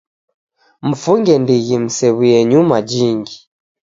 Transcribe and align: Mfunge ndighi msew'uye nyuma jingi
Mfunge 0.89 1.33
ndighi 1.43 1.75
msew'uye 1.83 2.39
nyuma 2.51 2.75
jingi 2.89 3.37